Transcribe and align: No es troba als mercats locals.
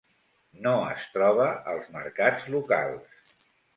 No 0.61 0.71
es 0.93 1.03
troba 1.17 1.47
als 1.73 1.91
mercats 1.99 2.49
locals. 2.55 3.45